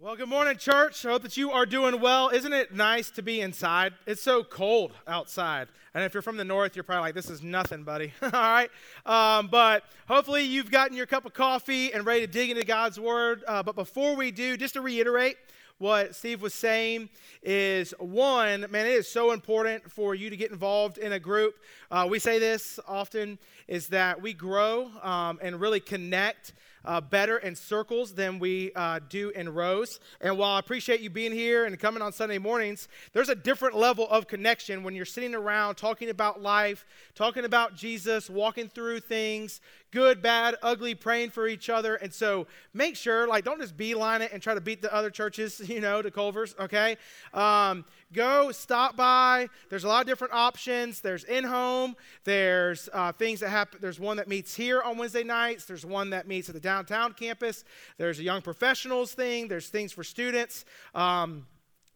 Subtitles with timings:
[0.00, 1.06] Well, good morning, church.
[1.06, 2.28] I hope that you are doing well.
[2.28, 3.94] Isn't it nice to be inside?
[4.08, 5.68] It's so cold outside.
[5.94, 8.12] And if you're from the north, you're probably like, this is nothing, buddy.
[8.22, 8.70] All right?
[9.06, 12.98] Um, but hopefully, you've gotten your cup of coffee and ready to dig into God's
[12.98, 13.44] word.
[13.46, 15.36] Uh, but before we do, just to reiterate,
[15.78, 17.08] what Steve was saying
[17.42, 21.54] is one, man, it is so important for you to get involved in a group.
[21.90, 23.38] Uh, we say this often
[23.68, 26.52] is that we grow um, and really connect
[26.84, 30.00] uh, better in circles than we uh, do in rows.
[30.20, 33.76] And while I appreciate you being here and coming on Sunday mornings, there's a different
[33.76, 36.84] level of connection when you're sitting around talking about life,
[37.14, 39.60] talking about Jesus, walking through things,
[39.94, 41.94] good, bad, ugly, praying for each other.
[41.94, 45.08] And so make sure, like, don't just beeline it and try to beat the other
[45.08, 46.96] churches, you know, to Culver's, okay?
[47.32, 49.48] Um, go, stop by.
[49.70, 51.00] There's a lot of different options.
[51.00, 51.94] There's in home,
[52.24, 53.78] there's uh, things that happen.
[53.80, 57.12] There's one that meets here on Wednesday nights, there's one that meets at the downtown
[57.12, 57.64] campus,
[57.96, 60.64] there's a young professionals thing, there's things for students.
[60.94, 61.46] Um,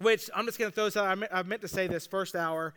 [0.00, 1.06] which I'm just going to throw this out.
[1.06, 2.72] I meant, I meant to say this first hour.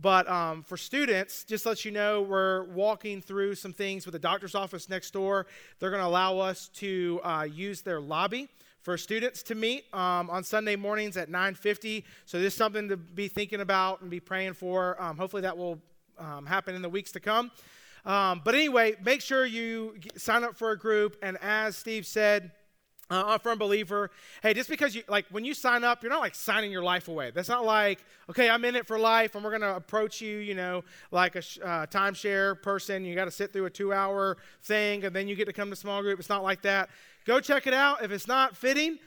[0.00, 4.18] But um, for students, just let you know, we're walking through some things with the
[4.18, 5.46] doctor's office next door.
[5.78, 8.48] They're going to allow us to uh, use their lobby
[8.82, 12.04] for students to meet um, on Sunday mornings at 9:50.
[12.24, 15.00] So this is something to be thinking about and be praying for.
[15.02, 15.80] Um, hopefully that will
[16.18, 17.50] um, happen in the weeks to come.
[18.04, 21.16] Um, but anyway, make sure you sign up for a group.
[21.22, 22.52] And as Steve said,
[23.08, 24.10] uh, I'm a firm believer.
[24.42, 27.06] Hey, just because you like when you sign up, you're not like signing your life
[27.06, 27.30] away.
[27.32, 30.54] That's not like okay, I'm in it for life, and we're gonna approach you, you
[30.54, 30.82] know,
[31.12, 33.04] like a uh, timeshare person.
[33.04, 35.76] You got to sit through a two-hour thing, and then you get to come to
[35.76, 36.18] small group.
[36.18, 36.90] It's not like that.
[37.26, 38.02] Go check it out.
[38.02, 38.98] If it's not fitting,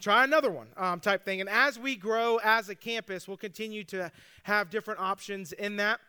[0.00, 1.40] try another one um, type thing.
[1.40, 4.10] And as we grow as a campus, we'll continue to
[4.44, 6.00] have different options in that.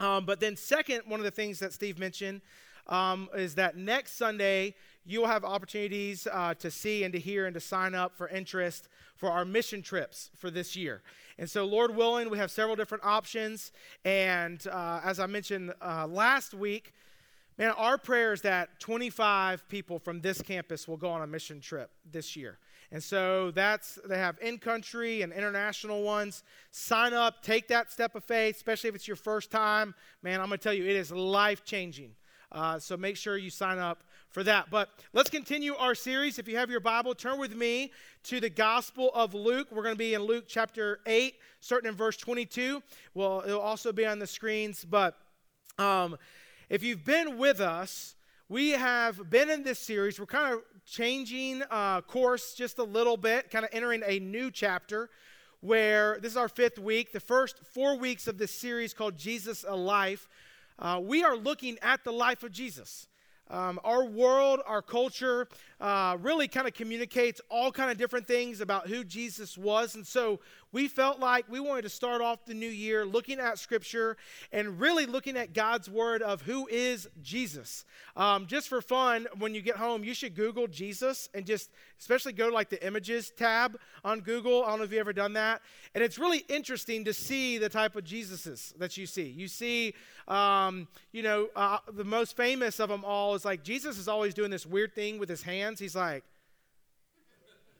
[0.00, 2.40] Um, but then, second, one of the things that Steve mentioned
[2.86, 7.46] um, is that next Sunday you will have opportunities uh, to see and to hear
[7.46, 11.02] and to sign up for interest for our mission trips for this year.
[11.38, 13.72] And so, Lord willing, we have several different options.
[14.04, 16.92] And uh, as I mentioned uh, last week,
[17.58, 21.60] man, our prayer is that 25 people from this campus will go on a mission
[21.60, 22.58] trip this year.
[22.92, 26.42] And so that's they have in-country and international ones.
[26.72, 29.94] Sign up, take that step of faith, especially if it's your first time.
[30.22, 32.10] Man, I'm going to tell you, it is life-changing.
[32.52, 34.70] Uh, so make sure you sign up for that.
[34.70, 36.38] But let's continue our series.
[36.38, 37.92] If you have your Bible, turn with me
[38.24, 39.68] to the Gospel of Luke.
[39.70, 42.82] We're going to be in Luke chapter 8, starting in verse 22.
[43.14, 44.84] Well, it'll also be on the screens.
[44.84, 45.16] But
[45.78, 46.16] um,
[46.68, 48.14] if you've been with us,
[48.48, 50.18] we have been in this series.
[50.18, 54.50] We're kind of changing uh, course just a little bit, kind of entering a new
[54.50, 55.10] chapter
[55.60, 57.12] where this is our fifth week.
[57.12, 60.28] The first four weeks of this series called Jesus a Life,
[60.78, 63.08] uh, we are looking at the life of Jesus.
[63.50, 65.48] Um, our world, our culture,
[65.80, 70.06] uh, really kind of communicates all kind of different things about who Jesus was, and
[70.06, 70.38] so
[70.72, 74.16] we felt like we wanted to start off the new year looking at Scripture
[74.52, 77.84] and really looking at God's Word of who is Jesus.
[78.16, 82.32] Um, just for fun, when you get home, you should Google Jesus and just, especially
[82.32, 84.64] go to like the images tab on Google.
[84.64, 85.62] I don't know if you've ever done that.
[85.94, 89.28] And it's really interesting to see the type of Jesuses that you see.
[89.28, 89.94] You see,
[90.28, 94.34] um, you know, uh, the most famous of them all is like Jesus is always
[94.34, 95.80] doing this weird thing with his hands.
[95.80, 96.24] He's like,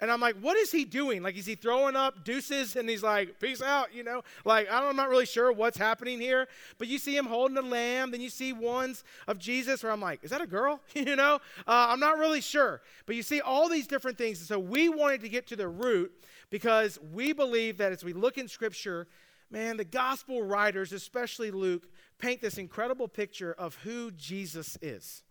[0.00, 1.22] and I'm like, what is he doing?
[1.22, 4.22] Like, is he throwing up deuces and he's like, peace out, you know?
[4.46, 6.48] Like, I am not really sure what's happening here.
[6.78, 10.00] But you see him holding a lamb, then you see ones of Jesus where I'm
[10.00, 10.80] like, is that a girl?
[10.94, 11.34] you know?
[11.66, 12.80] Uh, I'm not really sure.
[13.04, 14.38] But you see all these different things.
[14.38, 16.12] And so we wanted to get to the root
[16.48, 19.06] because we believe that as we look in Scripture,
[19.50, 21.86] man, the gospel writers, especially Luke,
[22.18, 25.22] paint this incredible picture of who Jesus is.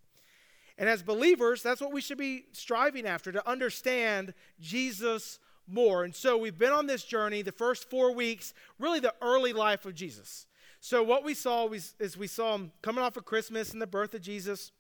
[0.80, 6.06] And as believers, that's what we should be striving after to understand Jesus more.
[6.06, 9.86] And so we've been on this journey the first four weeks, really the early life
[9.86, 10.48] of Jesus.
[10.80, 13.88] So what we saw was, is we saw him coming off of Christmas and the
[13.88, 14.72] birth of Jesus.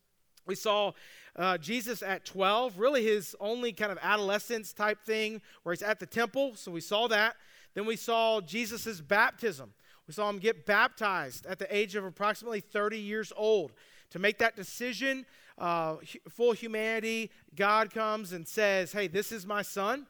[0.47, 0.93] We saw
[1.35, 5.99] uh, Jesus at 12, really his only kind of adolescence type thing where he's at
[5.99, 6.53] the temple.
[6.55, 7.35] So we saw that.
[7.73, 9.73] Then we saw Jesus' baptism.
[10.07, 13.73] We saw him get baptized at the age of approximately 30 years old
[14.11, 15.25] to make that decision
[15.59, 15.97] uh,
[16.29, 20.07] full humanity, God comes and says, Hey, this is my son.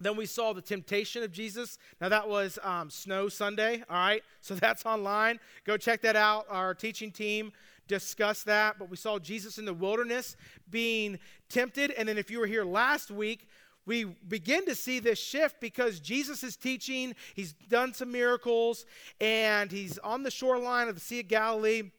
[0.00, 1.78] Then we saw the temptation of Jesus.
[2.00, 4.22] Now, that was um, Snow Sunday, all right?
[4.42, 5.38] So that's online.
[5.64, 6.46] Go check that out.
[6.48, 7.52] Our teaching team
[7.86, 8.78] discussed that.
[8.78, 10.34] But we saw Jesus in the wilderness
[10.70, 11.18] being
[11.50, 11.90] tempted.
[11.90, 13.46] And then, if you were here last week,
[13.84, 17.14] we begin to see this shift because Jesus is teaching.
[17.34, 18.86] He's done some miracles,
[19.20, 21.90] and he's on the shoreline of the Sea of Galilee.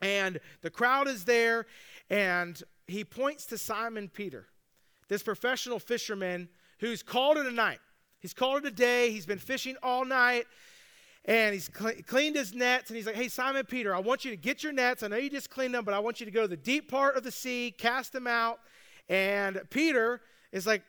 [0.00, 1.66] And the crowd is there,
[2.10, 4.46] and he points to Simon Peter,
[5.08, 6.48] this professional fisherman
[6.78, 7.80] who's called it a night.
[8.20, 9.10] He's called it a day.
[9.10, 10.46] He's been fishing all night
[11.26, 14.30] and he's cl- cleaned his nets and he's like hey simon peter i want you
[14.30, 15.02] to get your nets.
[15.02, 16.90] I know you just cleaned them but i want you to go to the deep
[16.90, 18.60] part of the sea cast them out.
[19.08, 20.20] And peter
[20.52, 20.82] is like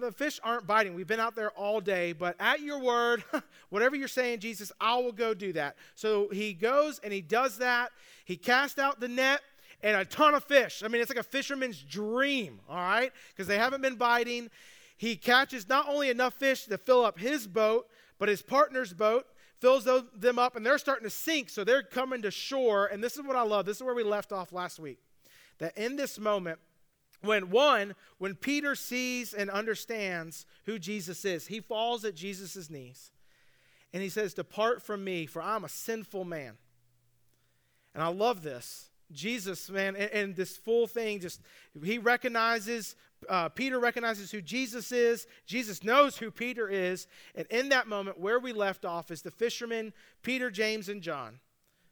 [0.00, 0.94] the fish aren't biting.
[0.94, 3.22] We've been out there all day but at your word
[3.70, 5.76] whatever you're saying jesus i will go do that.
[5.94, 7.90] So he goes and he does that.
[8.24, 9.40] He casts out the net
[9.82, 13.46] and a ton of fish i mean it's like a fisherman's dream all right because
[13.46, 14.50] they haven't been biting
[14.96, 17.86] he catches not only enough fish to fill up his boat
[18.18, 19.26] but his partner's boat
[19.62, 21.48] fills them up, and they're starting to sink.
[21.48, 22.86] So they're coming to shore.
[22.86, 23.64] And this is what I love.
[23.64, 24.98] This is where we left off last week.
[25.58, 26.58] That in this moment,
[27.20, 33.12] when one, when Peter sees and understands who Jesus is, he falls at Jesus' knees
[33.92, 36.54] and he says, Depart from me, for I'm a sinful man.
[37.94, 38.90] And I love this.
[39.12, 41.40] Jesus, man, and, and, this full thing just,
[41.82, 42.96] he recognizes,
[43.28, 45.26] uh, Peter recognizes who Jesus is.
[45.46, 47.06] Jesus knows who Peter is.
[47.34, 49.92] And in that moment, where we left off is the fishermen,
[50.22, 51.40] Peter, James, and John.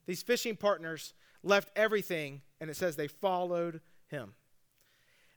[0.07, 4.35] These fishing partners left everything, and it says they followed him.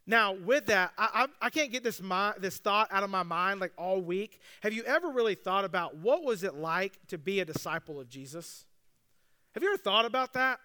[0.06, 3.22] Now, with that, I, I, I can't get this, my, this thought out of my
[3.22, 4.40] mind like all week.
[4.62, 8.08] Have you ever really thought about what was it like to be a disciple of
[8.08, 8.66] Jesus?
[9.54, 10.60] Have you ever thought about that?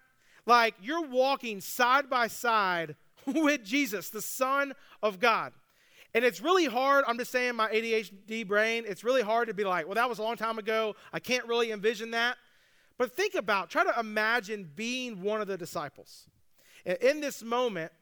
[0.50, 5.52] Like you're walking side by side with Jesus, the Son of God.
[6.12, 7.04] And it's really hard.
[7.06, 10.18] I'm just saying, my ADHD brain, it's really hard to be like, well, that was
[10.18, 10.96] a long time ago.
[11.12, 12.36] I can't really envision that.
[12.98, 16.26] But think about, try to imagine being one of the disciples.
[16.84, 17.92] In this moment,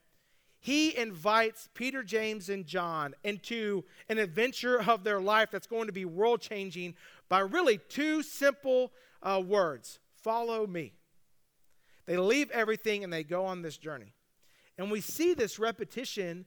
[0.59, 5.93] he invites Peter, James, and John into an adventure of their life that's going to
[5.93, 6.95] be world changing
[7.29, 8.91] by really two simple
[9.21, 10.93] uh, words follow me.
[12.09, 14.15] They leave everything and they go on this journey.
[14.79, 16.45] And we see this repetition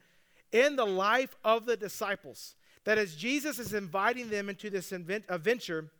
[0.50, 2.56] in the life of the disciples.
[2.82, 5.92] That as Jesus is inviting them into this adventure,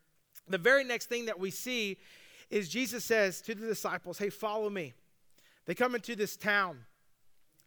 [0.48, 1.98] the very next thing that we see
[2.50, 4.94] is Jesus says to the disciples, Hey, follow me.
[5.66, 6.78] They come into this town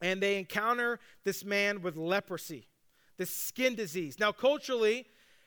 [0.01, 2.67] and they encounter this man with leprosy,
[3.15, 4.19] this skin disease.
[4.19, 5.05] Now, culturally,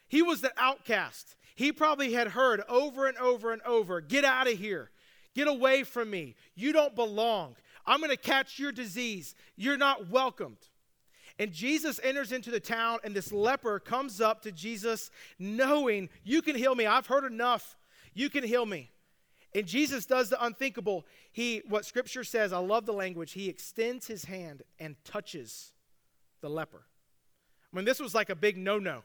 [0.08, 1.36] he was the outcast.
[1.54, 4.90] He probably had heard over and over and over, Get out of here.
[5.34, 6.34] Get away from me.
[6.54, 7.56] You don't belong.
[7.86, 9.34] I'm going to catch your disease.
[9.56, 10.58] You're not welcomed.
[11.38, 16.42] And Jesus enters into the town, and this leper comes up to Jesus, knowing, You
[16.42, 16.86] can heal me.
[16.86, 17.76] I've heard enough.
[18.12, 18.90] You can heal me.
[19.54, 21.06] And Jesus does the unthinkable.
[21.30, 25.72] He, what scripture says, I love the language, he extends his hand and touches
[26.40, 26.82] the leper.
[27.72, 29.04] I mean, this was like a big no no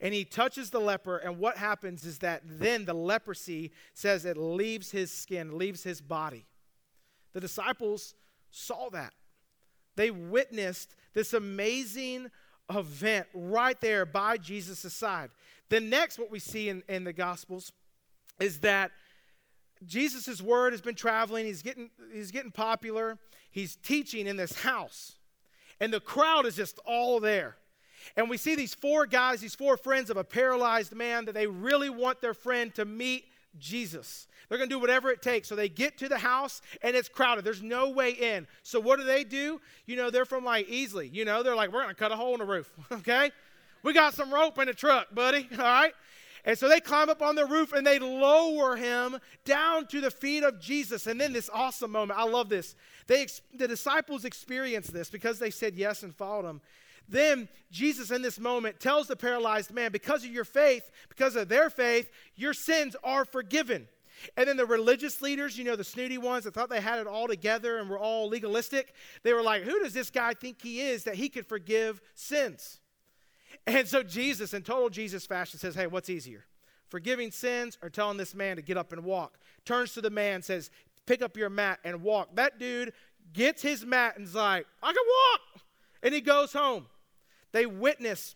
[0.00, 4.36] and he touches the leper, and what happens is that then the leprosy says it
[4.36, 6.46] leaves his skin, leaves his body.
[7.32, 8.14] The disciples
[8.50, 9.12] saw that.
[9.96, 12.30] They witnessed this amazing
[12.74, 15.30] event right there by Jesus' side.
[15.68, 17.72] The next, what we see in, in the Gospels
[18.40, 18.90] is that
[19.86, 23.18] Jesus' word has been traveling, he's getting, he's getting popular,
[23.50, 25.16] he's teaching in this house,
[25.80, 27.56] and the crowd is just all there.
[28.16, 31.46] And we see these four guys, these four friends of a paralyzed man, that they
[31.46, 33.24] really want their friend to meet
[33.58, 34.26] Jesus.
[34.48, 35.48] They're going to do whatever it takes.
[35.48, 37.44] So they get to the house and it's crowded.
[37.44, 38.46] There's no way in.
[38.62, 39.60] So what do they do?
[39.86, 41.12] You know, they're from like Easley.
[41.12, 42.70] You know, they're like, we're going to cut a hole in the roof.
[42.92, 43.30] okay?
[43.82, 45.48] We got some rope in the truck, buddy.
[45.58, 45.92] All right?
[46.46, 50.10] And so they climb up on the roof and they lower him down to the
[50.10, 51.06] feet of Jesus.
[51.06, 52.76] And then this awesome moment, I love this.
[53.06, 56.60] They, the disciples experienced this because they said yes and followed him.
[57.08, 61.48] Then Jesus, in this moment, tells the paralyzed man, because of your faith, because of
[61.48, 63.88] their faith, your sins are forgiven.
[64.36, 67.06] And then the religious leaders, you know, the snooty ones that thought they had it
[67.06, 70.80] all together and were all legalistic, they were like, Who does this guy think he
[70.80, 72.80] is that he could forgive sins?
[73.66, 76.44] And so Jesus, in total Jesus fashion, says, Hey, what's easier?
[76.88, 79.38] Forgiving sins or telling this man to get up and walk?
[79.64, 80.70] Turns to the man, says,
[81.06, 82.34] Pick up your mat and walk.
[82.36, 82.92] That dude
[83.32, 85.62] gets his mat and's like, I can walk.
[86.02, 86.86] And he goes home.
[87.54, 88.34] They witness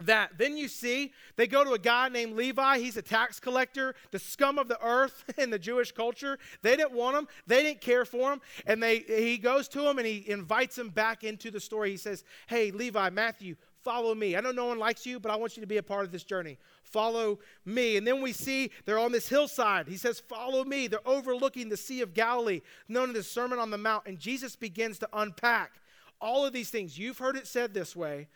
[0.00, 0.36] that.
[0.36, 2.80] Then you see, they go to a guy named Levi.
[2.80, 6.40] He's a tax collector, the scum of the earth in the Jewish culture.
[6.62, 8.40] They didn't want him, they didn't care for him.
[8.66, 11.92] And they, he goes to him and he invites him back into the story.
[11.92, 14.36] He says, Hey, Levi, Matthew, follow me.
[14.36, 16.10] I know no one likes you, but I want you to be a part of
[16.10, 16.58] this journey.
[16.82, 17.96] Follow me.
[17.96, 19.86] And then we see they're on this hillside.
[19.86, 20.88] He says, Follow me.
[20.88, 24.06] They're overlooking the Sea of Galilee, known as the Sermon on the Mount.
[24.06, 25.74] And Jesus begins to unpack
[26.20, 26.98] all of these things.
[26.98, 28.28] You've heard it said this way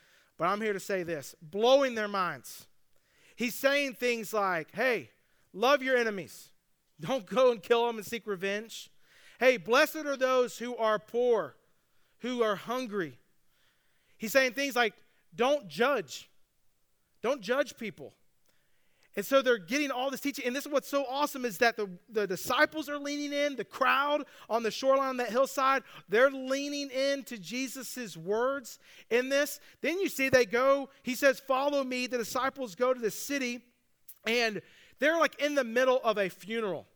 [0.43, 2.67] but I'm here to say this blowing their minds.
[3.37, 5.11] He's saying things like, hey,
[5.53, 6.51] love your enemies.
[7.01, 8.91] Don't go and kill them and seek revenge.
[9.39, 11.55] Hey, blessed are those who are poor,
[12.23, 13.21] who are hungry.
[14.19, 14.95] He's saying things like,
[15.33, 16.29] don't judge.
[17.23, 18.13] Don't judge people.
[19.15, 20.47] And so they're getting all this teaching.
[20.47, 23.65] And this is what's so awesome is that the, the disciples are leaning in, the
[23.65, 28.79] crowd on the shoreline on that hillside, they're leaning in to Jesus' words
[29.11, 29.61] in this.
[29.83, 32.07] Then you see they go, he says, Follow me.
[32.07, 33.61] The disciples go to the city,
[34.27, 34.63] and
[34.99, 36.87] they're like in the middle of a funeral.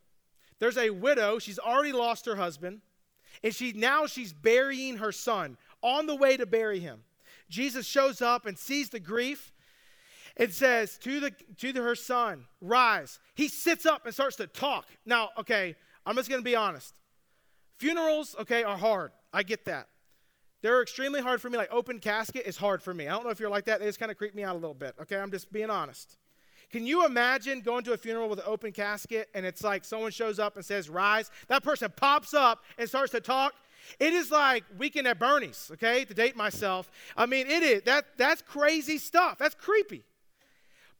[0.59, 2.81] There's a widow, she's already lost her husband,
[3.43, 7.01] and she now she's burying her son on the way to bury him.
[7.51, 9.53] Jesus shows up and sees the grief
[10.37, 13.19] it says to the to the, her son, rise.
[13.35, 14.87] He sits up and starts to talk.
[15.05, 16.95] Now, okay, I'm just going to be honest.
[17.79, 19.13] Funerals, okay, are hard.
[19.33, 19.89] I get that.
[20.63, 21.59] They're extremely hard for me.
[21.59, 23.09] Like open casket is hard for me.
[23.09, 23.81] I don't know if you're like that.
[23.81, 24.95] They just kind of creep me out a little bit.
[25.03, 26.17] Okay, I'm just being honest.
[26.71, 30.11] Can you imagine going to a funeral with an open casket and it's like someone
[30.11, 31.31] shows up and says, Rise?
[31.49, 33.55] That person pops up and starts to talk.
[34.01, 36.91] It is like weekend at Bernie's, okay, to date myself.
[37.17, 39.39] I mean, it is that that's crazy stuff.
[39.39, 40.03] That's creepy.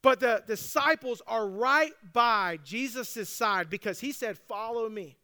[0.07, 5.17] But the disciples are right by Jesus' side because he said, Follow me.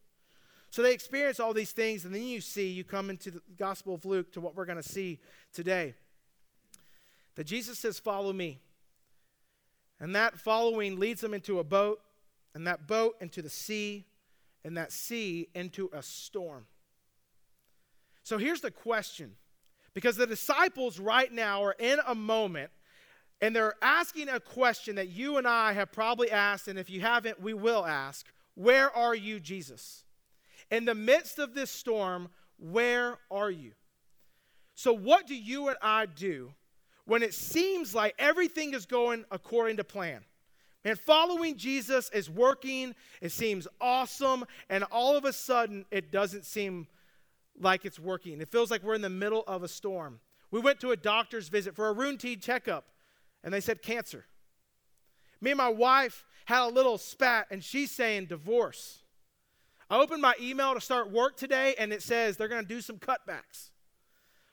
[0.71, 3.95] So they experience all these things, and then you see, you come into the Gospel
[3.95, 5.21] of Luke to what we're going to see
[5.53, 5.95] today.
[7.37, 8.59] That Jesus says, Follow me.
[10.01, 12.01] And that following leads them into a boat,
[12.53, 14.05] and that boat into the sea,
[14.65, 16.67] and that sea into a storm.
[18.25, 19.37] So here's the question
[19.95, 22.73] because the disciples right now are in a moment
[23.43, 27.01] and they're asking a question that you and I have probably asked, and if you
[27.01, 30.05] haven't, we will ask Where are you, Jesus?
[30.71, 33.73] In the midst of this storm, where are you?
[34.77, 36.55] So, what do you and I do
[37.05, 40.25] when it seems like everything is going according to plan?
[40.85, 46.45] And following Jesus is working, it seems awesome, and all of a sudden it doesn't
[46.45, 46.87] seem
[47.61, 48.41] like it's working.
[48.41, 50.21] It feels like we're in the middle of a storm.
[50.51, 52.87] We went to a doctor's visit for a routine checkup
[53.45, 54.27] and they said cancer.
[55.41, 59.01] Me and my wife had a little spat, and she's saying divorce.
[59.91, 62.81] I opened my email to start work today, and it says they're going to do
[62.81, 63.71] some cutbacks.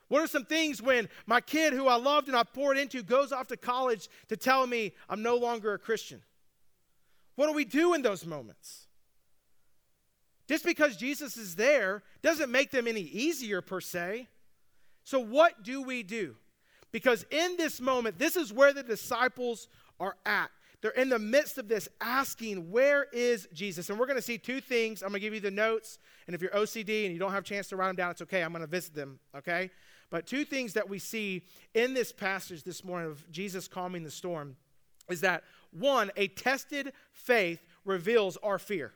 [0.09, 3.31] What are some things when my kid, who I loved and I poured into, goes
[3.31, 6.21] off to college to tell me I'm no longer a Christian?
[7.35, 8.87] What do we do in those moments?
[10.47, 14.27] Just because Jesus is there doesn't make them any easier, per se.
[15.03, 16.35] So, what do we do?
[16.91, 19.67] Because in this moment, this is where the disciples
[19.99, 20.49] are at.
[20.81, 23.89] They're in the midst of this asking, Where is Jesus?
[23.89, 25.01] And we're going to see two things.
[25.01, 25.99] I'm going to give you the notes.
[26.25, 28.21] And if you're OCD and you don't have a chance to write them down, it's
[28.21, 28.43] okay.
[28.43, 29.71] I'm going to visit them, okay?
[30.09, 31.43] But two things that we see
[31.73, 34.55] in this passage this morning of Jesus calming the storm
[35.09, 38.93] is that one, a tested faith reveals our fear.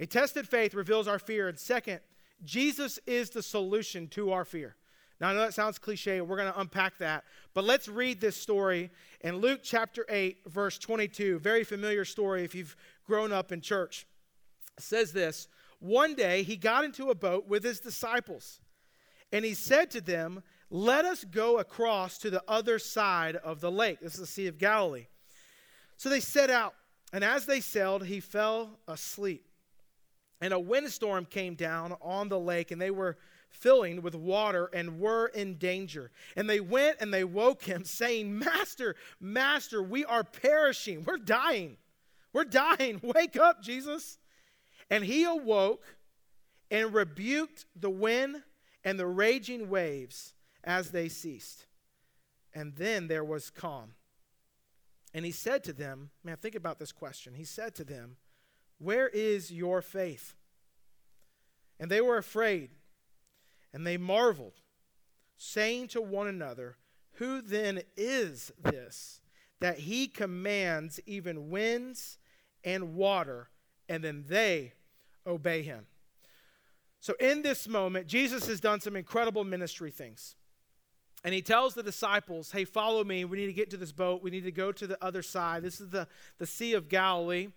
[0.00, 1.48] A tested faith reveals our fear.
[1.48, 2.00] And second,
[2.44, 4.74] Jesus is the solution to our fear.
[5.22, 6.20] Now, I know that sounds cliche.
[6.20, 7.22] We're going to unpack that.
[7.54, 11.38] But let's read this story in Luke chapter 8, verse 22.
[11.38, 12.74] Very familiar story if you've
[13.06, 14.04] grown up in church.
[14.76, 15.46] It says this
[15.78, 18.58] One day he got into a boat with his disciples,
[19.30, 23.70] and he said to them, Let us go across to the other side of the
[23.70, 24.00] lake.
[24.00, 25.06] This is the Sea of Galilee.
[25.98, 26.74] So they set out,
[27.12, 29.46] and as they sailed, he fell asleep.
[30.40, 33.18] And a windstorm came down on the lake, and they were
[33.52, 36.10] filling with water and were in danger.
[36.36, 41.04] And they went and they woke him, saying, Master, Master, we are perishing.
[41.04, 41.76] We're dying.
[42.32, 43.00] We're dying.
[43.02, 44.18] Wake up, Jesus.
[44.90, 45.84] And he awoke
[46.70, 48.42] and rebuked the wind
[48.82, 51.66] and the raging waves as they ceased.
[52.54, 53.94] And then there was calm.
[55.14, 57.34] And he said to them, Man, think about this question.
[57.34, 58.16] He said to them,
[58.78, 60.34] Where is your faith?
[61.78, 62.70] And they were afraid
[63.72, 64.60] and they marveled,
[65.36, 66.76] saying to one another,
[67.14, 69.20] Who then is this
[69.60, 72.18] that he commands even winds
[72.64, 73.48] and water,
[73.88, 74.72] and then they
[75.26, 75.86] obey him?
[77.00, 80.36] So, in this moment, Jesus has done some incredible ministry things.
[81.24, 83.24] And he tells the disciples, Hey, follow me.
[83.24, 84.22] We need to get to this boat.
[84.22, 85.62] We need to go to the other side.
[85.62, 87.48] This is the, the Sea of Galilee.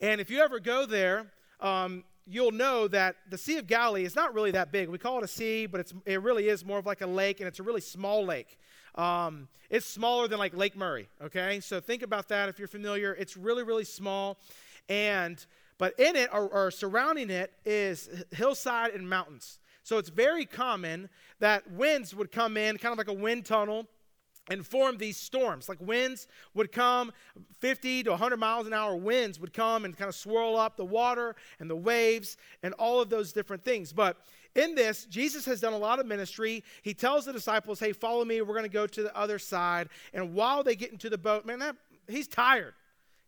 [0.00, 4.16] And if you ever go there, um, you'll know that the Sea of Galilee is
[4.16, 4.88] not really that big.
[4.88, 7.40] We call it a sea, but it's, it really is more of like a lake,
[7.40, 8.58] and it's a really small lake.
[8.96, 11.60] Um, it's smaller than like Lake Murray, okay?
[11.60, 13.14] So think about that if you're familiar.
[13.14, 14.38] It's really, really small.
[14.88, 15.44] And,
[15.78, 19.58] but in it, or, or surrounding it, is hillside and mountains.
[19.82, 23.86] So it's very common that winds would come in, kind of like a wind tunnel,
[24.48, 25.68] and form these storms.
[25.68, 27.12] Like winds would come,
[27.58, 30.84] 50 to 100 miles an hour winds would come and kind of swirl up the
[30.84, 33.92] water and the waves and all of those different things.
[33.92, 34.18] But
[34.54, 36.64] in this, Jesus has done a lot of ministry.
[36.82, 38.40] He tells the disciples, hey, follow me.
[38.40, 39.88] We're going to go to the other side.
[40.14, 41.76] And while they get into the boat, man, that,
[42.08, 42.74] he's tired.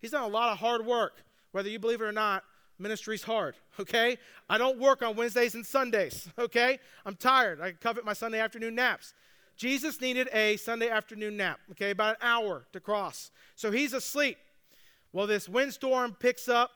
[0.00, 1.22] He's done a lot of hard work.
[1.52, 2.44] Whether you believe it or not,
[2.78, 4.18] ministry's hard, okay?
[4.48, 6.78] I don't work on Wednesdays and Sundays, okay?
[7.04, 7.60] I'm tired.
[7.60, 9.14] I covet my Sunday afternoon naps.
[9.58, 13.32] Jesus needed a Sunday afternoon nap, okay, about an hour to cross.
[13.56, 14.38] So he's asleep.
[15.12, 16.70] Well, this windstorm picks up,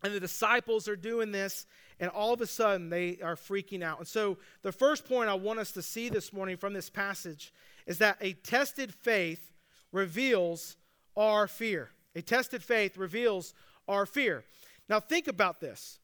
[0.00, 1.66] and the disciples are doing this,
[1.98, 3.98] and all of a sudden they are freaking out.
[3.98, 7.52] And so, the first point I want us to see this morning from this passage
[7.84, 9.50] is that a tested faith
[9.90, 10.76] reveals
[11.16, 11.90] our fear.
[12.14, 13.54] A tested faith reveals
[13.88, 14.44] our fear.
[14.88, 15.98] Now, think about this.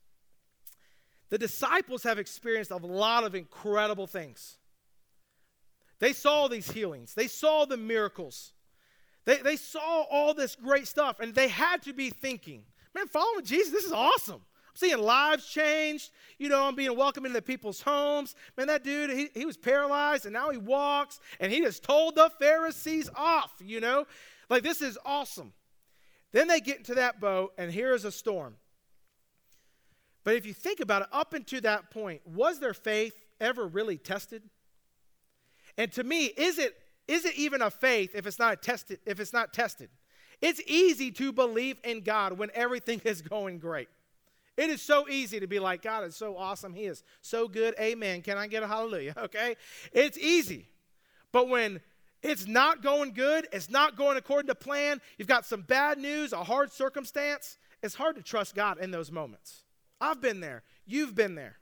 [1.29, 4.57] The disciples have experienced a lot of incredible things.
[6.01, 8.53] They saw these healings, they saw the miracles,
[9.27, 12.65] they, they saw all this great stuff, and they had to be thinking,
[12.95, 14.41] man, following Jesus, this is awesome.
[14.71, 16.11] I'm seeing lives changed.
[16.39, 18.37] You know, I'm being welcomed into people's homes.
[18.57, 22.15] Man, that dude, he, he was paralyzed and now he walks and he just told
[22.15, 24.07] the Pharisees off, you know?
[24.49, 25.53] Like, this is awesome.
[26.33, 28.57] Then they get into that boat and here is a storm.
[30.23, 33.99] But if you think about it, up until that point, was their faith ever really
[33.99, 34.43] tested?
[35.77, 36.77] And to me, is it
[37.09, 39.89] is it even a faith if it's not tested if it's not tested?
[40.41, 43.89] It's easy to believe in God when everything is going great.
[44.57, 46.75] It is so easy to be like, God is so awesome.
[46.75, 47.75] He is so good.
[47.81, 48.21] Amen.
[48.21, 49.15] Can I get a hallelujah?
[49.21, 49.57] Okay?
[49.93, 50.67] It's easy.
[51.33, 51.81] But when
[52.23, 56.33] it's not going good, it's not going according to plan, you've got some bad news,
[56.33, 59.63] a hard circumstance, it's hard to trust God in those moments.
[60.01, 60.63] I've been there.
[60.87, 61.57] You've been there.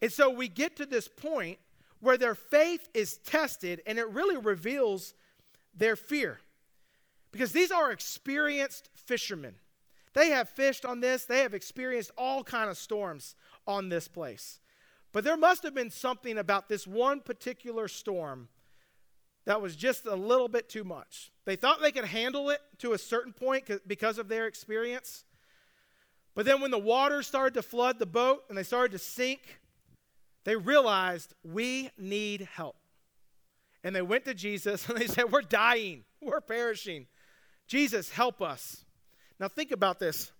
[0.00, 1.58] And so we get to this point
[2.06, 5.12] where their faith is tested and it really reveals
[5.74, 6.38] their fear.
[7.32, 9.56] Because these are experienced fishermen.
[10.14, 13.34] They have fished on this, they have experienced all kind of storms
[13.66, 14.60] on this place.
[15.10, 18.50] But there must have been something about this one particular storm
[19.44, 21.32] that was just a little bit too much.
[21.44, 25.24] They thought they could handle it to a certain point because of their experience.
[26.36, 29.58] But then when the water started to flood the boat and they started to sink,
[30.46, 32.76] they realized we need help.
[33.82, 37.06] And they went to Jesus and they said, We're dying, we're perishing.
[37.66, 38.84] Jesus, help us.
[39.40, 40.30] Now, think about this.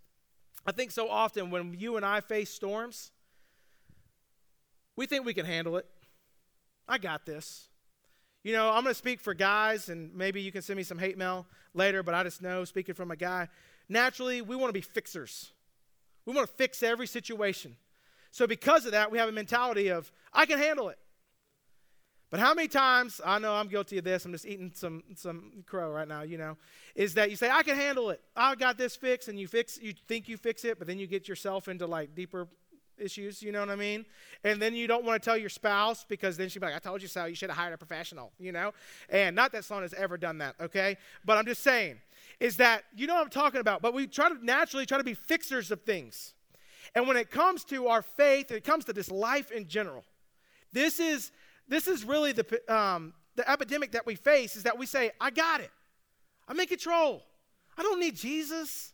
[0.65, 3.11] I think so often when you and I face storms,
[4.97, 5.87] we think we can handle it.
[6.89, 7.69] I got this.
[8.45, 10.99] You know, I'm going to speak for guys, and maybe you can send me some
[10.99, 13.49] hate mail later, but I just know, speaking from a guy,
[13.89, 15.51] naturally, we want to be fixers.
[16.25, 17.77] We want to fix every situation.
[18.37, 20.99] So, because of that, we have a mentality of, I can handle it.
[22.29, 25.65] But how many times, I know I'm guilty of this, I'm just eating some, some
[25.65, 26.59] crow right now, you know,
[26.95, 28.21] is that you say, I can handle it.
[28.37, 31.07] I got this fixed, and you fix you think you fix it, but then you
[31.07, 32.47] get yourself into like deeper
[32.99, 34.05] issues, you know what I mean?
[34.45, 36.79] And then you don't want to tell your spouse because then she'd be like, I
[36.79, 38.75] told you so, you should have hired a professional, you know?
[39.09, 40.99] And not that Sloan has ever done that, okay?
[41.25, 42.01] But I'm just saying,
[42.39, 45.05] is that you know what I'm talking about, but we try to naturally try to
[45.05, 46.35] be fixers of things.
[46.95, 50.05] And when it comes to our faith, it comes to this life in general,
[50.73, 51.33] this is
[51.69, 55.31] this is really the, um, the epidemic that we face is that we say, I
[55.31, 55.71] got it.
[56.49, 57.23] I'm in control.
[57.77, 58.93] I don't need Jesus.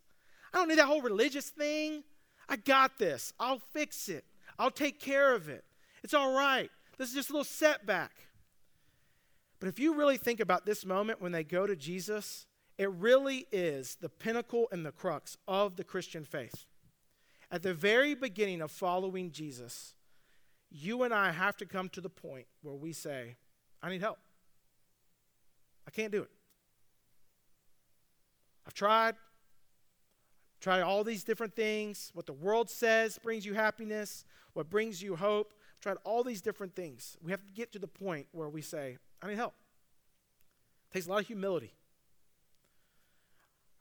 [0.53, 2.03] I don't need that whole religious thing.
[2.49, 3.33] I got this.
[3.39, 4.25] I'll fix it.
[4.59, 5.65] I'll take care of it.
[6.03, 6.71] It's all right.
[6.99, 8.13] This is just a little setback.
[9.61, 12.47] But if you really think about this moment when they go to Jesus,
[12.79, 16.65] it really is the pinnacle and the crux of the Christian faith.
[17.53, 19.93] At the very beginning of following Jesus,
[20.71, 23.37] you and I have to come to the point where we say,
[23.83, 24.19] I need help.
[25.87, 26.31] I can't do it.
[28.67, 29.17] I've tried,
[30.61, 32.11] tried all these different things.
[32.15, 35.53] What the world says brings you happiness, what brings you hope.
[35.75, 37.19] I've tried all these different things.
[37.23, 39.53] We have to get to the point where we say, I need help.
[40.89, 41.75] It takes a lot of humility.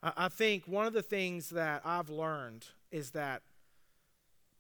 [0.04, 3.44] I, I think one of the things that I've learned is that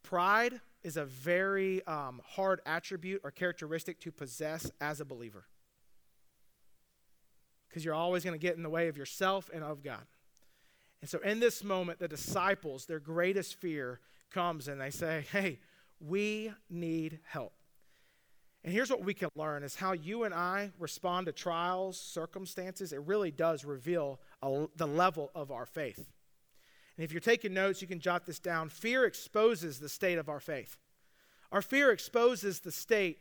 [0.03, 5.45] pride is a very um, hard attribute or characteristic to possess as a believer.
[7.69, 10.05] Because you're always going to get in the way of yourself and of God.
[11.01, 15.59] And so, in this moment, the disciples, their greatest fear comes and they say, Hey,
[15.99, 17.53] we need help.
[18.63, 22.93] And here's what we can learn is how you and I respond to trials, circumstances.
[22.93, 26.11] It really does reveal a, the level of our faith.
[27.01, 28.69] And if you're taking notes, you can jot this down.
[28.69, 30.77] Fear exposes the state of our faith.
[31.51, 33.17] Our fear exposes the state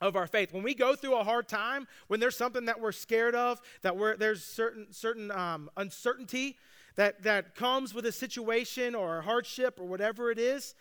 [0.00, 0.52] of our faith.
[0.52, 3.96] When we go through a hard time, when there's something that we're scared of, that
[3.96, 6.58] we're, there's certain, certain um, uncertainty
[6.94, 10.76] that, that comes with a situation or a hardship or whatever it is,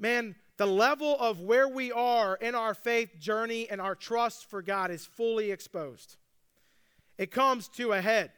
[0.00, 4.62] man, the level of where we are in our faith journey and our trust for
[4.62, 6.16] God is fully exposed.
[7.18, 8.32] It comes to a head.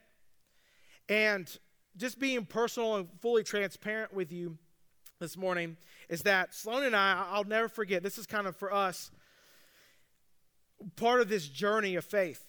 [1.08, 1.50] And
[1.96, 4.56] just being personal and fully transparent with you
[5.18, 5.76] this morning
[6.08, 9.10] is that Sloan and I, I'll never forget, this is kind of for us
[10.96, 12.46] part of this journey of faith.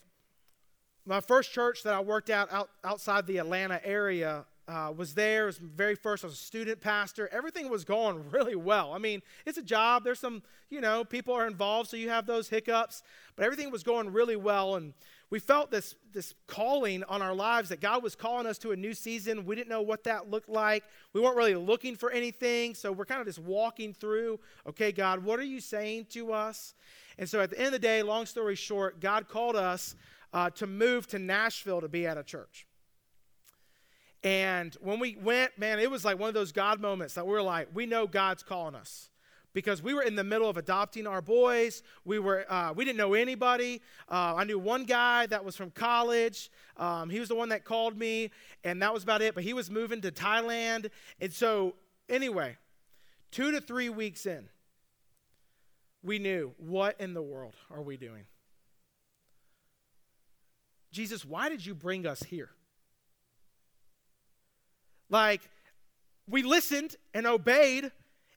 [1.06, 5.44] My first church that I worked out, out outside the Atlanta area uh, was there.
[5.44, 6.24] It was very first.
[6.24, 7.28] I was a student pastor.
[7.32, 8.94] Everything was going really well.
[8.94, 10.04] I mean, it's a job.
[10.04, 13.04] There's some, you know, people are involved, so you have those hiccups.
[13.36, 14.94] But everything was going really well, and
[15.32, 18.76] we felt this this calling on our lives that God was calling us to a
[18.76, 19.46] new season.
[19.46, 20.84] We didn't know what that looked like.
[21.14, 24.42] We weren't really looking for anything, so we're kind of just walking through.
[24.68, 26.76] Okay, God, what are you saying to us?
[27.18, 29.96] And so, at the end of the day, long story short, God called us
[30.34, 32.68] uh, to move to Nashville to be at a church.
[34.24, 37.34] And when we went, man, it was like one of those God moments that we
[37.34, 39.10] are like, we know God's calling us
[39.54, 41.84] because we were in the middle of adopting our boys.
[42.06, 43.82] We were uh, we didn't know anybody.
[44.10, 46.50] Uh, I knew one guy that was from college.
[46.78, 48.32] Um, he was the one that called me,
[48.64, 49.36] and that was about it.
[49.36, 51.76] But he was moving to Thailand, and so
[52.10, 52.58] anyway,
[53.32, 54.50] two to three weeks in,
[56.04, 58.26] we knew what in the world are we doing?
[60.92, 62.50] Jesus, why did you bring us here?
[65.10, 65.42] Like,
[66.28, 67.92] we listened and obeyed,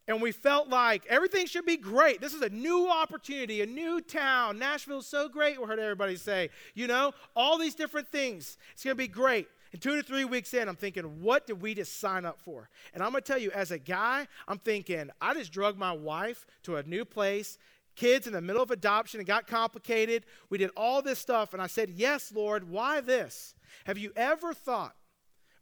[0.06, 2.20] and we felt like everything should be great.
[2.20, 4.58] This is a new opportunity, a new town.
[4.58, 6.50] Nashville's so great, we heard everybody say.
[6.74, 8.58] You know, all these different things.
[8.72, 9.48] It's going to be great.
[9.72, 12.68] And two to three weeks in, I'm thinking, what did we just sign up for?
[12.92, 15.92] And I'm going to tell you, as a guy, I'm thinking, I just drug my
[15.92, 17.58] wife to a new place
[17.96, 19.20] kids in the middle of adoption.
[19.20, 20.24] It got complicated.
[20.50, 21.52] We did all this stuff.
[21.52, 23.54] And I said, Yes, Lord, why this?
[23.86, 24.94] Have you ever thought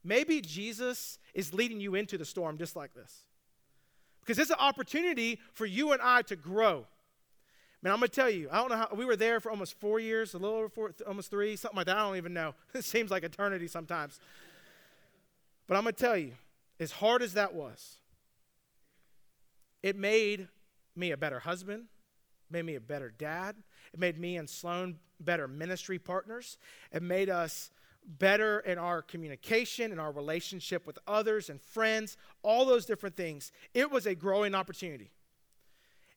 [0.04, 3.24] maybe Jesus is leading you into the storm just like this?
[4.22, 6.86] Because it's an opportunity for you and I to grow.
[7.82, 9.98] Man, I'm to tell you, I don't know how, we were there for almost four
[9.98, 11.96] years, a little over four, almost three, something like that.
[11.96, 12.54] I don't even know.
[12.74, 14.20] It seems like eternity sometimes.
[15.66, 16.32] But I'm to tell you,
[16.78, 17.96] as hard as that was,
[19.82, 20.48] it made
[20.94, 21.86] me a better husband
[22.52, 23.56] made me a better dad.
[23.92, 26.58] It made me and Sloan better ministry partners.
[26.92, 27.70] It made us
[28.06, 33.52] better in our communication and our relationship with others and friends, all those different things.
[33.74, 35.10] It was a growing opportunity.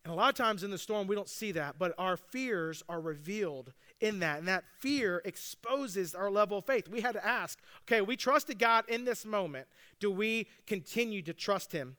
[0.05, 2.83] And a lot of times in the storm, we don't see that, but our fears
[2.87, 4.37] are revealed in that.
[4.37, 6.87] And that fear exposes our level of faith.
[6.87, 9.67] We had to ask okay, we trusted God in this moment.
[9.99, 11.97] Do we continue to trust Him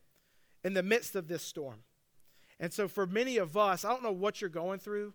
[0.63, 1.83] in the midst of this storm?
[2.61, 5.13] And so, for many of us, I don't know what you're going through.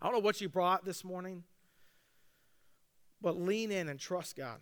[0.00, 1.42] I don't know what you brought this morning,
[3.20, 4.60] but lean in and trust God.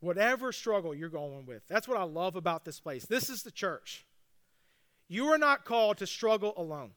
[0.00, 3.06] Whatever struggle you're going with, that's what I love about this place.
[3.06, 4.04] This is the church.
[5.08, 6.92] You are not called to struggle alone.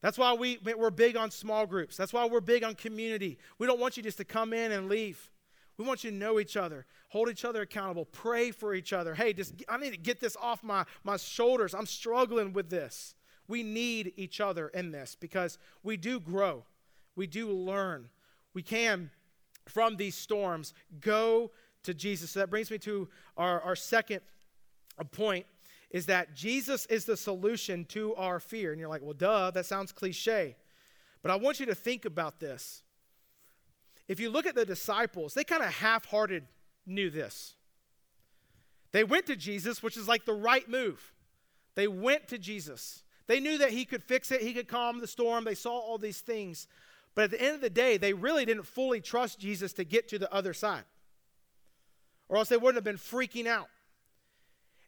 [0.00, 1.96] That's why we, we're big on small groups.
[1.96, 3.38] That's why we're big on community.
[3.58, 5.30] We don't want you just to come in and leave.
[5.78, 9.14] We want you to know each other, hold each other accountable, pray for each other.
[9.14, 11.74] Hey, just I need to get this off my, my shoulders.
[11.74, 13.14] I'm struggling with this.
[13.48, 16.64] We need each other in this because we do grow.
[17.16, 18.08] We do learn.
[18.54, 19.10] We can,
[19.66, 21.50] from these storms, go
[21.82, 22.30] to Jesus.
[22.30, 24.20] So that brings me to our, our second
[25.10, 25.46] point
[25.90, 28.72] is that Jesus is the solution to our fear.
[28.72, 30.56] And you're like, well, duh, that sounds cliche.
[31.22, 32.82] But I want you to think about this
[34.08, 36.44] if you look at the disciples, they kind of half hearted
[36.86, 37.54] knew this.
[38.90, 41.12] They went to Jesus, which is like the right move.
[41.76, 43.04] They went to Jesus.
[43.26, 45.44] They knew that he could fix it, he could calm the storm.
[45.44, 46.66] They saw all these things.
[47.14, 50.08] But at the end of the day, they really didn't fully trust Jesus to get
[50.08, 50.84] to the other side,
[52.28, 53.68] or else they wouldn't have been freaking out.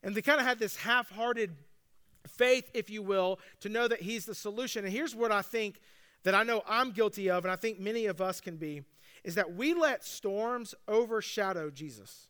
[0.03, 1.51] And they kind of had this half hearted
[2.27, 4.85] faith, if you will, to know that he's the solution.
[4.85, 5.81] And here's what I think
[6.25, 8.83] that I know I'm guilty of, and I think many of us can be
[9.23, 12.29] is that we let storms overshadow Jesus.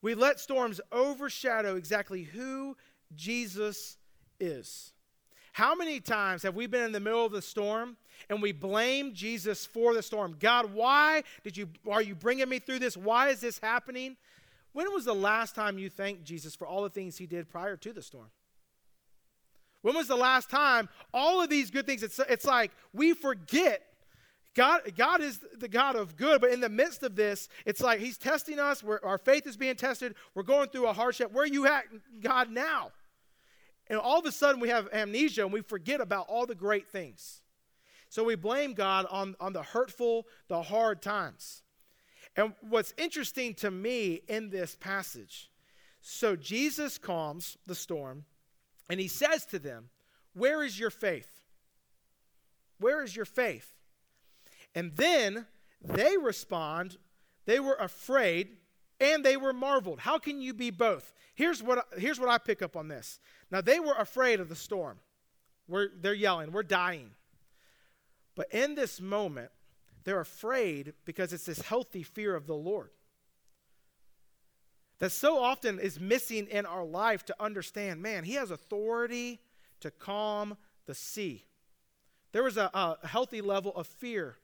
[0.00, 2.76] We let storms overshadow exactly who
[3.16, 3.96] Jesus
[4.38, 4.92] is.
[5.52, 7.96] How many times have we been in the middle of the storm
[8.28, 10.36] and we blame Jesus for the storm?
[10.38, 12.96] God, why did you are you bringing me through this?
[12.96, 14.16] Why is this happening?
[14.72, 17.76] When was the last time you thanked Jesus for all the things he did prior
[17.76, 18.30] to the storm?
[19.82, 22.02] When was the last time all of these good things?
[22.02, 23.82] It's, it's like we forget
[24.58, 28.00] God, God is the God of good, but in the midst of this, it's like
[28.00, 28.82] He's testing us.
[29.04, 30.16] our faith is being tested.
[30.34, 31.30] We're going through a hardship.
[31.32, 31.84] Where are you at,
[32.20, 32.90] God, now?
[33.86, 36.88] And all of a sudden, we have amnesia and we forget about all the great
[36.88, 37.40] things.
[38.08, 41.62] So we blame God on, on the hurtful, the hard times.
[42.36, 45.50] And what's interesting to me in this passage
[46.00, 48.24] so Jesus calms the storm,
[48.88, 49.90] And he says to them,
[50.32, 51.42] Where is your faith?
[52.78, 53.74] Where is your faith?
[54.74, 55.46] And then
[55.82, 56.96] they respond,
[57.44, 58.56] They were afraid
[59.00, 60.00] and they were marveled.
[60.00, 61.12] How can you be both?
[61.34, 63.20] Here's what, here's what I pick up on this.
[63.50, 64.98] Now, they were afraid of the storm.
[65.68, 67.10] We're, they're yelling, We're dying.
[68.38, 69.50] But in this moment,
[70.04, 72.90] they're afraid because it's this healthy fear of the Lord
[75.00, 79.40] that so often is missing in our life to understand man, he has authority
[79.80, 81.46] to calm the sea.
[82.30, 84.36] There was a, a healthy level of fear.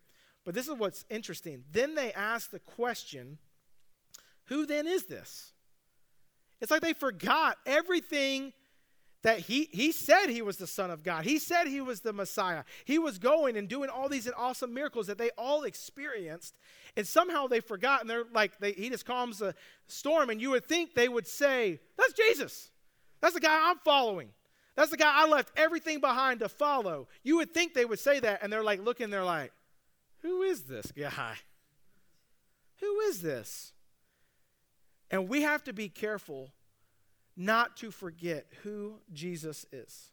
[0.45, 1.63] But this is what's interesting.
[1.71, 3.39] Then they ask the question
[4.47, 5.53] who then is this?
[6.61, 8.55] It's like they forgot everything
[9.25, 11.25] that he, he said he was the Son of God.
[11.25, 12.63] He said he was the Messiah.
[12.85, 16.59] He was going and doing all these awesome miracles that they all experienced.
[16.95, 19.55] And somehow they forgot, and they're like, they, he just calms the
[19.87, 20.29] storm.
[20.29, 22.71] And you would think they would say, That's Jesus.
[23.23, 24.29] That's the guy I'm following.
[24.77, 27.09] That's the guy I left everything behind to follow.
[27.23, 29.53] You would think they would say that, and they're like looking, they're like,
[30.21, 31.37] Who is this guy?
[32.81, 33.73] Who is this?
[35.11, 36.51] And we have to be careful
[37.37, 40.11] not to forget who Jesus is.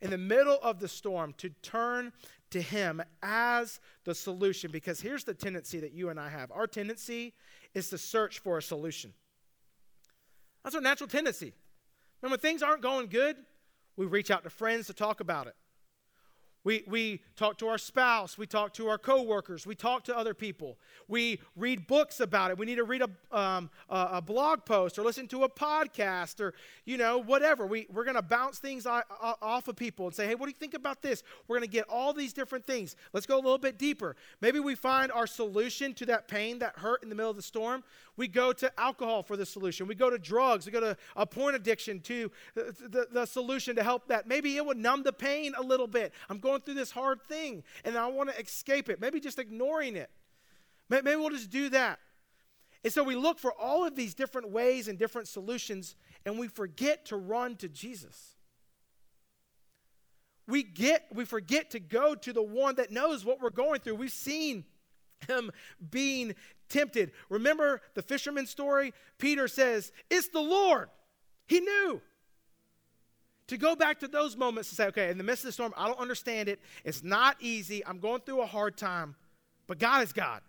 [0.00, 2.12] In the middle of the storm, to turn
[2.50, 4.70] to Him as the solution.
[4.70, 7.34] Because here's the tendency that you and I have our tendency
[7.74, 9.12] is to search for a solution.
[10.62, 11.52] That's our natural tendency.
[12.22, 13.36] And when things aren't going good,
[13.96, 15.54] we reach out to friends to talk about it.
[16.64, 18.38] We, we talk to our spouse.
[18.38, 19.66] We talk to our coworkers.
[19.66, 20.78] We talk to other people.
[21.08, 22.58] We read books about it.
[22.58, 26.40] We need to read a, um, a, a, blog post or listen to a podcast
[26.40, 26.54] or,
[26.86, 27.66] you know, whatever.
[27.66, 30.58] We, we're going to bounce things off of people and say, hey, what do you
[30.58, 31.22] think about this?
[31.46, 32.96] We're going to get all these different things.
[33.12, 34.16] Let's go a little bit deeper.
[34.40, 37.42] Maybe we find our solution to that pain, that hurt in the middle of the
[37.42, 37.84] storm.
[38.16, 39.86] We go to alcohol for the solution.
[39.86, 40.66] We go to drugs.
[40.66, 44.28] We go to a porn addiction to the, the, the solution to help that.
[44.28, 46.12] Maybe it would numb the pain a little bit.
[46.30, 49.00] I'm going through this hard thing and I want to escape it.
[49.00, 50.10] Maybe just ignoring it.
[50.88, 51.98] Maybe we'll just do that.
[52.84, 55.96] And so we look for all of these different ways and different solutions,
[56.26, 58.36] and we forget to run to Jesus.
[60.46, 63.94] We get we forget to go to the one that knows what we're going through.
[63.94, 64.64] We've seen
[65.26, 65.50] him
[65.90, 66.34] being
[66.68, 67.12] tempted.
[67.28, 68.92] Remember the fisherman story?
[69.18, 70.88] Peter says, It's the Lord.
[71.46, 72.00] He knew.
[73.48, 75.74] To go back to those moments to say, okay, in the midst of the storm,
[75.76, 76.60] I don't understand it.
[76.82, 77.84] It's not easy.
[77.84, 79.16] I'm going through a hard time,
[79.66, 80.40] but God is God.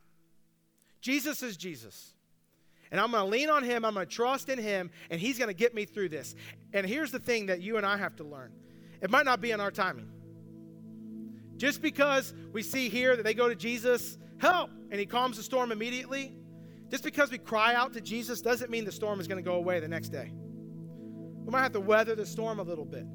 [1.01, 2.13] Jesus is Jesus.
[2.91, 3.83] And I'm going to lean on him.
[3.83, 6.35] I'm going to trust in him, and he's going to get me through this.
[6.73, 8.53] And here's the thing that you and I have to learn
[9.01, 10.09] it might not be in our timing.
[11.57, 14.69] Just because we see here that they go to Jesus help.
[14.89, 16.35] And he calms the storm immediately.
[16.89, 19.55] Just because we cry out to Jesus doesn't mean the storm is going to go
[19.55, 20.31] away the next day.
[20.33, 23.05] We might have to weather the storm a little bit.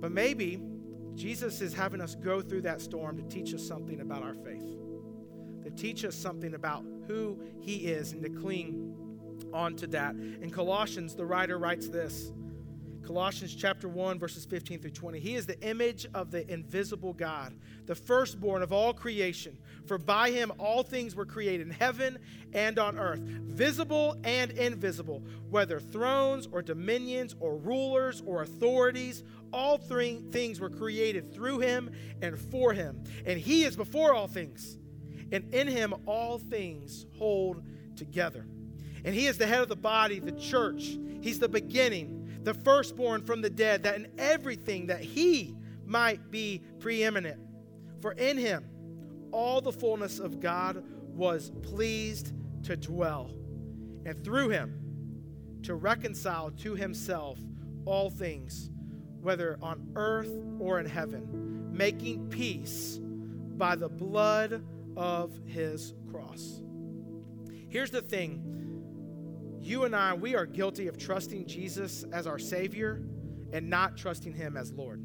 [0.00, 0.62] But maybe
[1.14, 4.64] Jesus is having us go through that storm to teach us something about our faith,
[5.64, 8.94] to teach us something about who he is, and to cling
[9.52, 10.14] on to that.
[10.14, 12.32] In Colossians, the writer writes this
[13.02, 15.18] Colossians chapter 1, verses 15 through 20.
[15.18, 17.52] He is the image of the invisible God,
[17.86, 19.58] the firstborn of all creation.
[19.86, 22.18] For by him all things were created in heaven
[22.52, 29.24] and on earth, visible and invisible, whether thrones or dominions or rulers or authorities.
[29.52, 31.90] All three things were created through him
[32.22, 33.02] and for him.
[33.26, 34.78] And he is before all things.
[35.32, 37.62] And in him all things hold
[37.96, 38.46] together.
[39.04, 40.96] And he is the head of the body, the church.
[41.20, 46.62] He's the beginning the firstborn from the dead, that in everything that he might be
[46.80, 47.40] preeminent.
[48.00, 48.64] For in him
[49.30, 52.32] all the fullness of God was pleased
[52.64, 53.30] to dwell,
[54.04, 54.78] and through him
[55.62, 57.38] to reconcile to himself
[57.84, 58.70] all things,
[59.20, 62.98] whether on earth or in heaven, making peace
[63.56, 64.64] by the blood
[64.96, 66.60] of his cross.
[67.68, 68.61] Here's the thing
[69.62, 73.02] you and I, we are guilty of trusting Jesus as our Savior
[73.52, 75.04] and not trusting Him as Lord.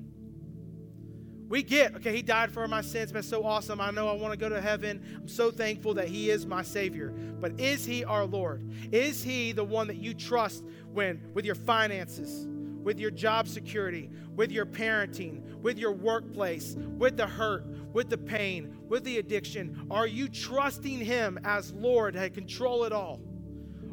[1.47, 3.79] We get, okay, He died for my sins, man, so awesome.
[3.79, 5.01] I know I want to go to heaven.
[5.15, 7.11] I'm so thankful that He is my Savior.
[7.11, 8.69] But is He our Lord?
[8.91, 12.47] Is He the one that you trust when, with your finances,
[12.83, 18.17] with your job security, with your parenting, with your workplace, with the hurt, with the
[18.17, 19.87] pain, with the addiction?
[19.89, 23.21] Are you trusting Him as Lord to control it all?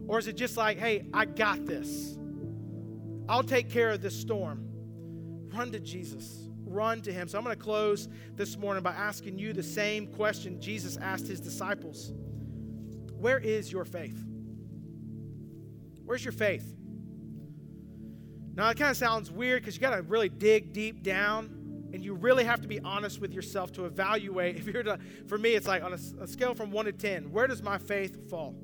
[0.06, 2.18] Or is it just like, hey, I got this?
[3.28, 4.68] I'll take care of this storm.
[5.52, 6.48] Run to Jesus.
[6.64, 7.28] Run to him.
[7.28, 11.26] So I'm going to close this morning by asking you the same question Jesus asked
[11.26, 12.12] his disciples
[13.12, 14.22] Where is your faith?
[16.04, 16.74] Where's your faith?
[18.54, 22.04] Now, it kind of sounds weird because you got to really dig deep down and
[22.04, 24.56] you really have to be honest with yourself to evaluate.
[24.64, 27.30] If you're to, for me, it's like on a, a scale from one to 10,
[27.32, 28.54] where does my faith fall?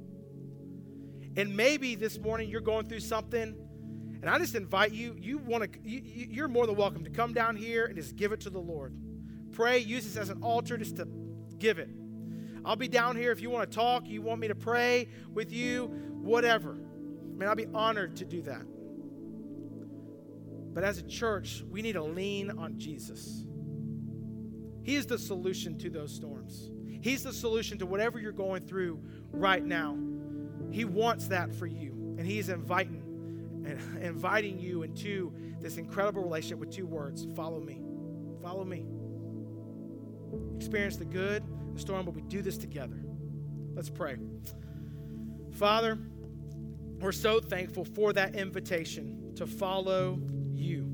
[1.37, 3.55] And maybe this morning you're going through something,
[4.21, 7.33] and I just invite you, you want to, you, you're more than welcome to come
[7.33, 8.95] down here and just give it to the Lord.
[9.53, 11.09] Pray, use this as an altar just to
[11.59, 11.89] give it.
[12.65, 15.53] I'll be down here if you want to talk, you want me to pray with
[15.53, 15.87] you,
[16.21, 16.73] whatever.
[16.73, 18.63] I mean, I'll be honored to do that.
[20.73, 23.45] But as a church, we need to lean on Jesus.
[24.83, 26.71] He is the solution to those storms.
[27.01, 29.01] He's the solution to whatever you're going through
[29.33, 29.97] right now.
[30.71, 32.15] He wants that for you.
[32.19, 33.07] And He's inviting
[34.01, 37.83] inviting you into this incredible relationship with two words follow me.
[38.43, 38.87] Follow me.
[40.57, 41.43] Experience the good,
[41.75, 43.03] the storm, but we do this together.
[43.75, 44.17] Let's pray.
[45.53, 45.99] Father,
[47.01, 50.21] we're so thankful for that invitation to follow
[50.55, 50.91] you.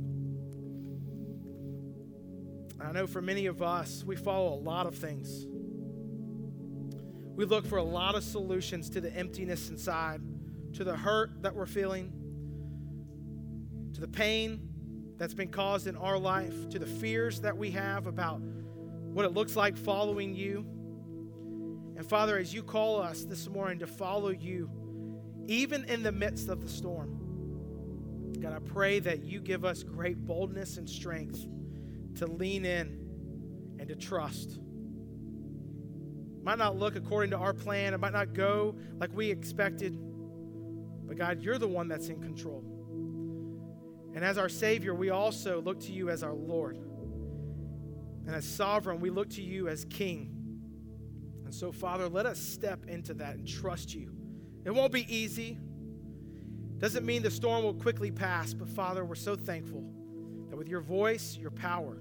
[2.80, 5.46] I know for many of us, we follow a lot of things.
[7.36, 10.22] We look for a lot of solutions to the emptiness inside,
[10.72, 12.10] to the hurt that we're feeling,
[13.92, 14.68] to the pain
[15.18, 19.34] that's been caused in our life, to the fears that we have about what it
[19.34, 20.64] looks like following you.
[21.96, 24.70] And Father, as you call us this morning to follow you,
[25.46, 30.24] even in the midst of the storm, God, I pray that you give us great
[30.24, 31.46] boldness and strength
[32.16, 34.58] to lean in and to trust.
[36.46, 39.98] Might not look according to our plan, it might not go like we expected,
[41.04, 42.62] but God, you're the one that's in control.
[44.14, 46.76] And as our Savior, we also look to you as our Lord.
[48.26, 50.36] And as sovereign, we look to you as King.
[51.44, 54.12] And so, Father, let us step into that and trust you.
[54.64, 55.58] It won't be easy.
[56.78, 59.82] Doesn't mean the storm will quickly pass, but Father, we're so thankful
[60.50, 61.96] that with your voice, your power,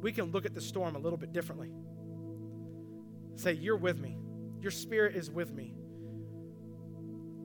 [0.00, 1.72] we can look at the storm a little bit differently.
[3.36, 4.18] Say, You're with me.
[4.60, 5.74] Your spirit is with me.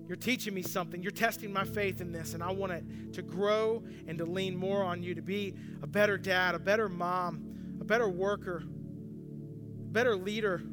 [0.07, 1.03] You're teaching me something.
[1.03, 4.57] You're testing my faith in this, and I want it to grow and to lean
[4.57, 9.91] more on you to be a better dad, a better mom, a better worker, a
[9.91, 10.63] better leader.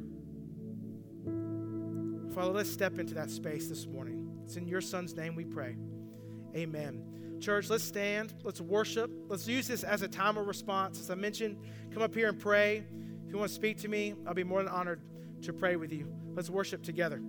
[2.33, 4.27] Father, let's step into that space this morning.
[4.43, 5.75] It's in your son's name we pray.
[6.55, 7.37] Amen.
[7.39, 8.33] Church, let's stand.
[8.43, 9.11] Let's worship.
[9.27, 10.99] Let's use this as a time of response.
[10.99, 11.57] As I mentioned,
[11.93, 12.85] come up here and pray.
[13.27, 15.01] If you want to speak to me, I'll be more than honored
[15.41, 16.07] to pray with you.
[16.33, 17.21] Let's worship together.